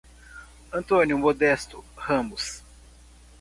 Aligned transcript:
Antônio 0.73 1.15
Modesto 1.15 1.85
Ramos 1.95 2.63